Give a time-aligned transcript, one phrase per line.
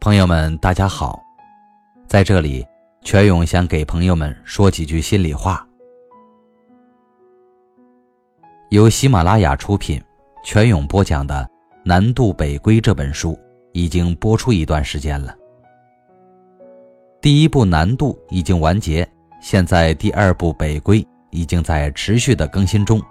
[0.00, 1.20] 朋友们，大家好，
[2.06, 2.64] 在这里，
[3.02, 5.66] 全勇想给朋友们说几句心里话。
[8.70, 10.00] 由喜马拉雅出品，
[10.44, 11.34] 全勇播讲的
[11.84, 13.36] 《南渡北归》这本书
[13.72, 15.34] 已经播出一段时间了。
[17.20, 19.06] 第一部《南渡》已经完结，
[19.42, 23.02] 现在第二部《北归》已经在持续的更新中。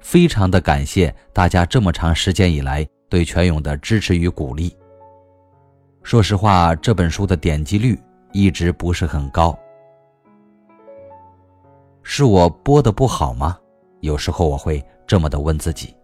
[0.00, 4.76] 非常的感谢大家这么长时间以来对全勇的支持与鼓励。
[6.04, 7.98] 说实话，这本书的点击率
[8.30, 9.58] 一直不是很高，
[12.02, 13.58] 是我播的不好吗？
[14.00, 15.96] 有时候我会这么的问自己，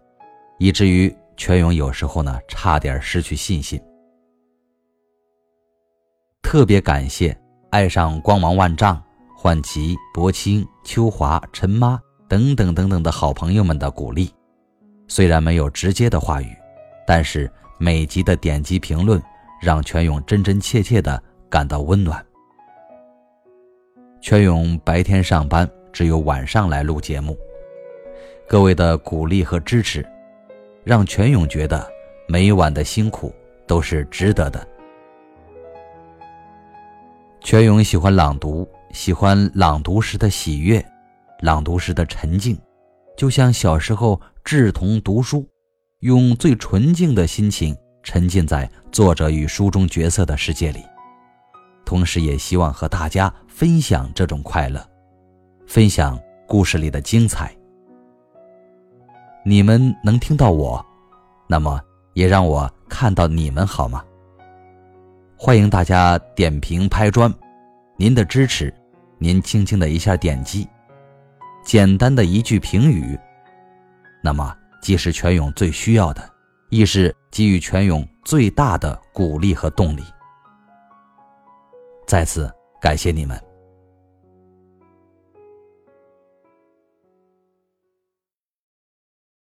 [0.57, 3.79] 以至于全勇有时候呢差点失去信心。
[6.41, 9.01] 特别感谢爱上光芒万丈、
[9.37, 14.33] 焕琪、博清、秋华、陈妈等等等等的好朋友们的鼓励，
[15.07, 16.57] 虽然没有直接的话语，
[17.05, 19.21] 但是每集的点击评论。
[19.61, 22.25] 让全勇真真切切的感到温暖。
[24.19, 27.37] 全勇白天上班，只有晚上来录节目。
[28.47, 30.05] 各位的鼓励和支持，
[30.83, 31.87] 让全勇觉得
[32.27, 33.33] 每晚的辛苦
[33.65, 34.67] 都是值得的。
[37.39, 40.83] 全勇喜欢朗读，喜欢朗读时的喜悦，
[41.39, 42.57] 朗读时的沉静，
[43.15, 45.47] 就像小时候志同读书，
[45.99, 47.75] 用最纯净的心情。
[48.03, 50.83] 沉浸在作者与书中角色的世界里，
[51.85, 54.83] 同时也希望和大家分享这种快乐，
[55.67, 57.55] 分享故事里的精彩。
[59.45, 60.85] 你们能听到我，
[61.47, 61.81] 那么
[62.13, 64.03] 也让我看到你们好吗？
[65.35, 67.33] 欢迎大家点评拍砖，
[67.97, 68.73] 您的支持，
[69.17, 70.67] 您轻轻的一下点击，
[71.63, 73.17] 简单的一句评语，
[74.23, 76.30] 那么既是全勇最需要的。
[76.71, 80.01] 亦是给予全勇最大的鼓励和动力。
[82.07, 82.49] 再次
[82.81, 83.50] 感谢你们。